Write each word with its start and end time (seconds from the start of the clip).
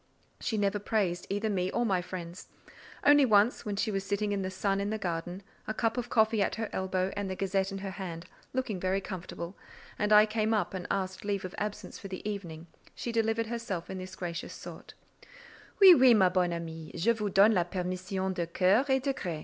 She 0.39 0.57
never 0.57 0.79
praised 0.79 1.27
either 1.29 1.47
me 1.47 1.69
or 1.69 1.85
my 1.85 2.01
friends; 2.01 2.47
only 3.03 3.23
once 3.23 3.65
when 3.65 3.75
she 3.75 3.91
was 3.91 4.03
sitting 4.03 4.31
in 4.31 4.41
the 4.41 4.49
sun 4.49 4.81
in 4.81 4.89
the 4.89 4.97
garden, 4.97 5.43
a 5.67 5.75
cup 5.75 5.95
of 5.95 6.09
coffee 6.09 6.41
at 6.41 6.55
her 6.55 6.71
elbow 6.73 7.13
and 7.15 7.29
the 7.29 7.35
Gazette 7.35 7.71
in 7.71 7.77
her 7.85 7.91
hand, 7.91 8.25
looking 8.51 8.79
very 8.79 8.99
comfortable, 8.99 9.55
and 9.99 10.11
I 10.11 10.25
came 10.25 10.55
up 10.55 10.73
and 10.73 10.87
asked 10.89 11.23
leave 11.23 11.45
of 11.45 11.53
absence 11.59 11.99
for 11.99 12.07
the 12.07 12.27
evening, 12.27 12.65
she 12.95 13.11
delivered 13.11 13.45
herself 13.45 13.91
in 13.91 13.99
this 13.99 14.15
gracious 14.15 14.55
sort:— 14.55 14.95
"Oui, 15.83 15.93
oui, 15.93 16.15
ma 16.15 16.29
bonne 16.29 16.53
amie: 16.53 16.91
je 16.95 17.11
vous 17.13 17.29
donne 17.29 17.53
la 17.53 17.63
permission 17.63 18.33
de 18.33 18.47
coeur 18.47 18.85
et 18.89 19.03
de 19.03 19.13
gré. 19.13 19.39